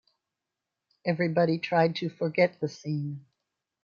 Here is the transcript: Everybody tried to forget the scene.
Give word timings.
Everybody 1.05 1.59
tried 1.59 1.95
to 1.97 2.09
forget 2.09 2.59
the 2.59 2.67
scene. 2.67 3.23